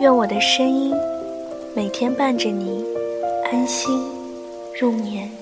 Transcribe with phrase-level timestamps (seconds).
[0.00, 0.94] 愿我的声音
[1.76, 2.82] 每天伴着你
[3.52, 4.02] 安心
[4.80, 5.39] 入眠。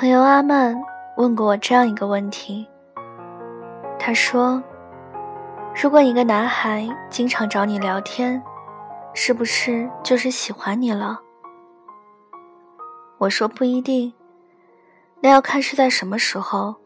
[0.00, 0.74] 朋友阿曼
[1.18, 2.66] 问过我这样一个问题。
[3.98, 4.62] 他说
[5.76, 8.42] ：“如果一个男孩经常找你聊天，
[9.12, 11.20] 是不是就是喜欢你了？”
[13.20, 14.10] 我说：“不一定，
[15.20, 16.76] 那要看是在什么时候。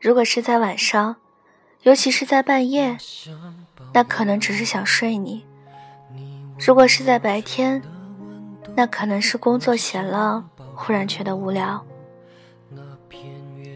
[0.00, 1.16] 如果是在晚上，
[1.82, 2.96] 尤其是在半夜，
[3.92, 5.44] 那可能只是想睡你；
[6.64, 7.82] 如果是在白天，
[8.76, 10.44] 那可能是工作闲了，
[10.76, 11.84] 忽然觉得无聊。”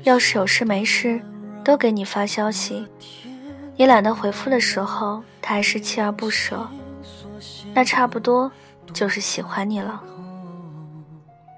[0.06, 1.20] 要是有事没事
[1.64, 2.86] 都给你发消息，
[3.76, 6.64] 你懒得回复的时候，他还是锲而不舍，
[7.74, 8.48] 那差不多
[8.92, 10.00] 就是喜欢你了。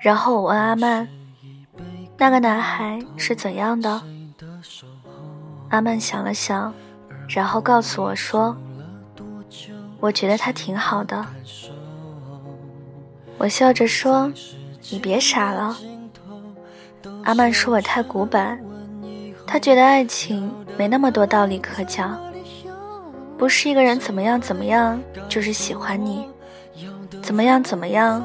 [0.01, 1.07] 然后我问阿曼，
[2.17, 4.01] 那个男孩是怎样的？
[5.69, 6.73] 阿曼想了想，
[7.29, 8.57] 然后告诉我说
[10.01, 11.23] ：“我觉得他挺好的。”
[13.37, 14.33] 我笑着说
[14.91, 15.77] ：“你别傻了。”
[17.29, 18.59] 阿曼说我太古板，
[19.47, 22.19] 他觉得爱情没那么多道理可讲，
[23.37, 26.27] 不是一个人怎么样怎么样就是喜欢你，
[27.21, 28.25] 怎么样怎么样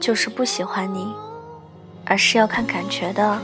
[0.00, 1.14] 就是不喜欢你，
[2.04, 3.38] 而是要看感觉的。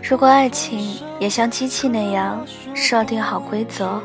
[0.00, 4.00] 如果爱情也像机器那样设定好规则，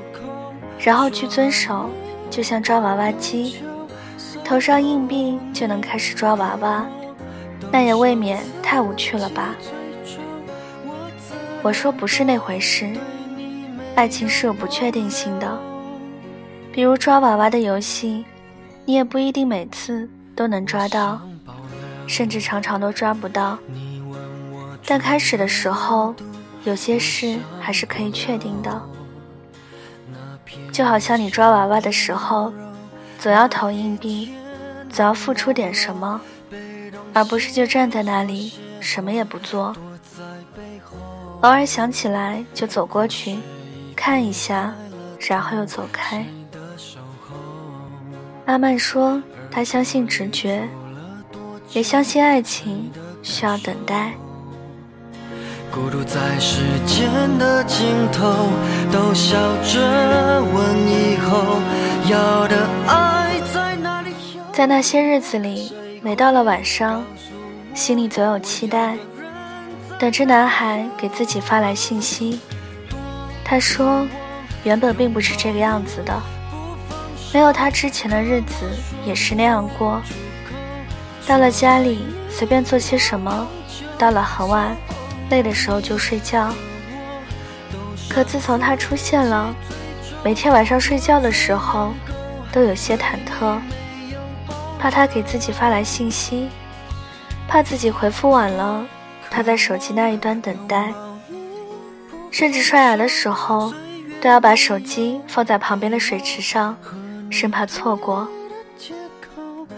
[0.79, 1.87] 然后去遵守，
[2.31, 3.61] 就像抓娃娃机，
[4.43, 6.83] 投上硬币就能开始抓娃娃。
[7.71, 9.55] 那也未免太无趣了吧？
[11.61, 12.89] 我说不是那回事，
[13.95, 15.59] 爱情是有不确定性的。
[16.71, 18.25] 比如抓娃娃的游戏，
[18.85, 21.21] 你也不一定每次都能抓到，
[22.05, 23.57] 甚至常常都抓不到。
[24.85, 26.13] 但开始的时候，
[26.65, 28.81] 有些事还是可以确定的。
[30.71, 32.51] 就好像你抓娃娃的时候，
[33.19, 34.33] 总要投硬币，
[34.89, 36.19] 总要付出点什么。
[37.13, 39.75] 而不是就站在那里什么也不做，
[41.41, 43.37] 偶尔想起来就走过去
[43.95, 44.73] 看一下，
[45.19, 46.25] 然后又走开。
[48.45, 50.67] 阿曼说他相信直觉，
[51.71, 52.91] 也相信爱情
[53.21, 54.13] 需要等待。
[55.71, 57.09] 孤独在时间
[57.39, 58.49] 的尽头，
[58.91, 61.59] 都笑着问以后
[62.09, 64.11] 要的爱在哪里？
[64.51, 65.73] 在那些日子里。
[66.05, 67.01] 每到了晚上，
[67.73, 68.97] 心里总有期待，
[69.97, 72.41] 等着男孩给自己发来信息。
[73.41, 74.05] 他说，
[74.65, 76.13] 原本并不是这个样子的，
[77.33, 78.69] 没有他之前的日子
[79.05, 80.01] 也是那样过。
[81.25, 83.47] 到了家里随便做些什么，
[83.97, 84.75] 到了很晚，
[85.29, 86.53] 累的时候就睡觉。
[88.09, 89.55] 可自从他出现了，
[90.21, 91.93] 每天晚上睡觉的时候，
[92.51, 93.57] 都有些忐忑。
[94.83, 96.49] 怕他给自己发来信息，
[97.47, 98.85] 怕自己回复晚了，
[99.31, 100.93] 他在手机那一端等待，
[102.29, 103.73] 甚至刷牙的时候
[104.21, 106.75] 都要把手机放在旁边的水池上，
[107.29, 108.27] 生怕错过。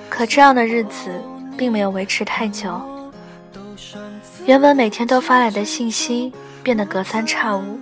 [0.10, 1.12] 可这样的日子
[1.56, 2.82] 并没有维持太久，
[4.48, 6.34] 原本每天都发来的信息
[6.64, 7.80] 变得隔三差五，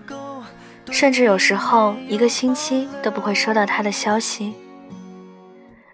[0.91, 4.53] 甚至有时候一个星期都不会收到他的消息。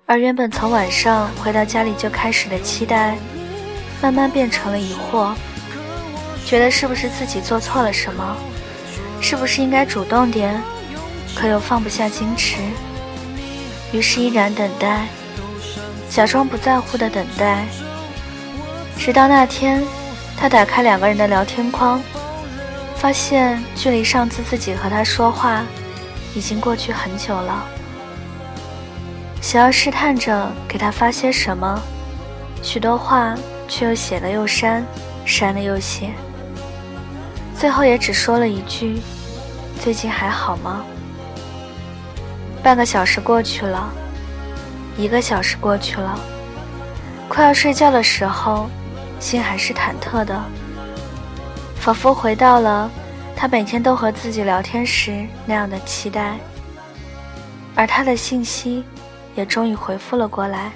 [0.10, 3.16] 而原本从晚上回到家里就开始的期待，
[4.02, 5.36] 慢慢变成了疑惑，
[6.44, 8.36] 觉得是不是自己做错了什么，
[9.22, 10.60] 是不是应该主动点，
[11.36, 12.58] 可又放不下矜持，
[13.94, 15.06] 于是依然等待，
[16.10, 17.64] 假装不在乎的等待，
[18.98, 19.84] 直到那天，
[20.36, 22.02] 他打开两个人的聊天框，
[22.96, 25.64] 发现距离上次自己和他说话，
[26.34, 27.64] 已经过去很久了。
[29.42, 31.82] 想要试探着给他发些什么，
[32.62, 33.36] 许多话
[33.68, 34.86] 却又写了又删，
[35.26, 36.12] 删了又写，
[37.58, 39.00] 最后也只说了一句
[39.82, 40.84] ：“最近还好吗？”
[42.62, 43.90] 半个小时过去了，
[44.98, 46.20] 一个小时过去了，
[47.30, 48.70] 快要睡觉的时候，
[49.20, 50.40] 心还是忐忑的，
[51.80, 52.92] 仿佛回到了
[53.36, 56.38] 他每天都和自己聊天时那样的期待，
[57.74, 58.84] 而他的信息。
[59.40, 60.74] 也终于回复了过来，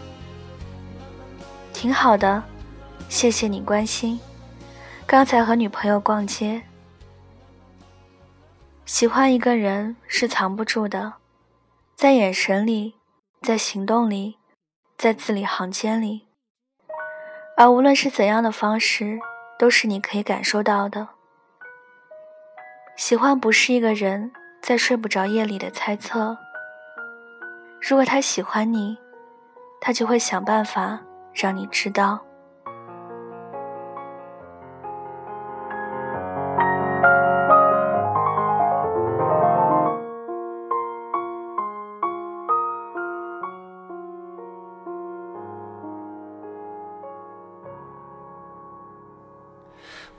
[1.74, 2.42] 挺好的，
[3.10, 4.18] 谢谢你关心。
[5.06, 6.62] 刚才和女朋友逛街，
[8.86, 11.16] 喜欢一个人是藏不住的，
[11.94, 12.96] 在眼神里，
[13.42, 14.38] 在行动里，
[14.98, 16.30] 在字里行间里，
[17.58, 19.20] 而无论是怎样的方式，
[19.60, 21.10] 都是你可以感受到的。
[22.96, 24.32] 喜欢不是一个人
[24.62, 26.38] 在睡不着夜里的猜测。
[27.86, 28.98] 如果他喜欢你，
[29.82, 30.98] 他就会想办法
[31.34, 32.18] 让你知道。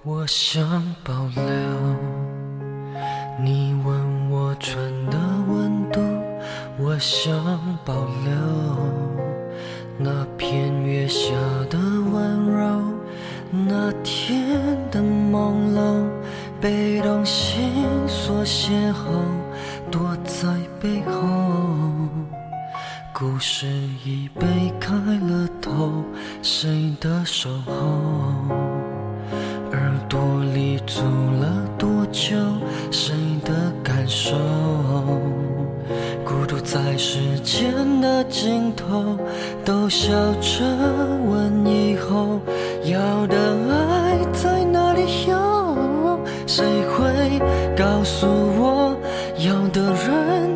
[0.03, 0.63] 我想
[1.03, 1.43] 保留
[3.43, 5.04] 你吻我唇。
[7.07, 7.35] 想
[7.85, 7.93] 保
[8.25, 8.33] 留
[9.99, 11.35] 那片月下
[11.69, 11.79] 的
[12.11, 12.83] 温柔，
[13.51, 14.59] 那天
[14.91, 16.09] 的朦胧，
[16.63, 17.75] 被动心
[18.09, 18.95] 所邂逅，
[19.91, 20.49] 躲在
[20.81, 21.21] 背后。
[23.13, 23.67] 故事
[24.03, 26.03] 已被开了头，
[26.41, 27.75] 谁的守候？
[29.73, 32.35] 耳朵里住了多久？
[32.91, 33.15] 谁
[33.45, 34.35] 的感受？
[36.65, 39.17] 在时间的尽头，
[39.65, 40.65] 都笑着
[41.29, 42.41] 问以后
[42.85, 43.37] 要的
[43.71, 46.19] 爱在哪里有？
[46.47, 47.39] 谁会
[47.77, 48.97] 告诉我
[49.39, 50.54] 要的人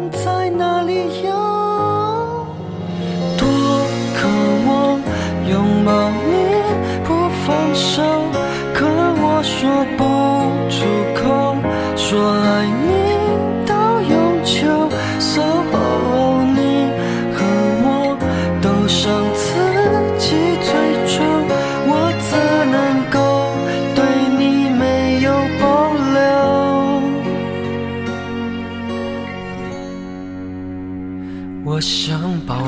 [31.78, 32.66] 我想保留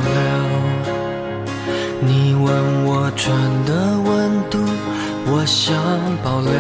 [2.01, 3.35] 你吻我唇
[3.65, 4.57] 的温度，
[5.27, 5.75] 我想
[6.23, 6.53] 保留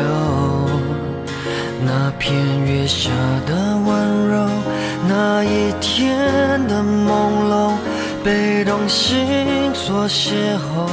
[1.85, 3.09] 那片月下
[3.47, 3.55] 的
[3.87, 4.49] 温柔，
[5.09, 6.19] 那一天
[6.67, 7.71] 的朦胧，
[8.25, 9.25] 被动心
[9.73, 10.91] 所邂逅，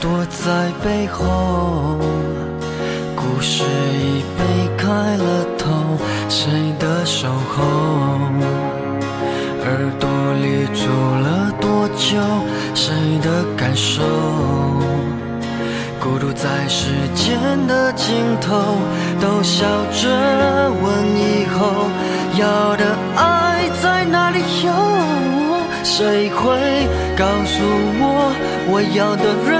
[0.00, 1.98] 躲在背后，
[3.14, 3.62] 故事
[3.92, 4.42] 已被
[4.78, 5.68] 开了头，
[6.30, 8.83] 谁的守候？
[9.66, 10.08] 耳朵
[10.42, 10.88] 里住
[11.24, 12.18] 了多久？
[12.74, 14.02] 谁的感受？
[15.98, 18.76] 孤独在时间的尽头，
[19.20, 20.84] 都笑着问
[21.16, 21.88] 以后
[22.38, 22.84] 要的
[23.16, 24.70] 爱在哪里有？
[25.82, 26.86] 谁会
[27.16, 27.62] 告诉
[28.00, 28.32] 我
[28.68, 29.58] 我要的人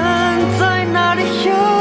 [0.59, 1.74] 在哪里有？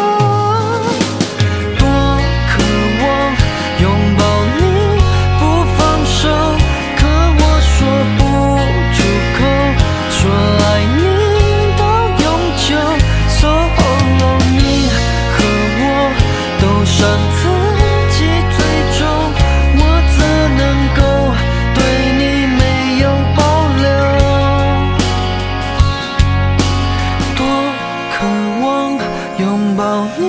[30.18, 30.25] 你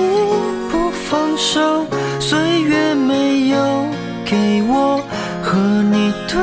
[0.70, 1.86] 不放手，
[2.18, 3.56] 岁月没有
[4.24, 5.00] 给我
[5.42, 5.58] 和
[5.90, 6.36] 你对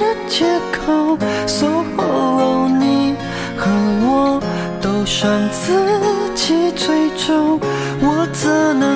[0.00, 1.16] 的借口。
[1.46, 3.14] 所有你
[3.56, 3.70] 和
[4.02, 4.40] 我
[4.80, 5.72] 都向自
[6.34, 7.60] 己追促，
[8.00, 8.95] 我怎能？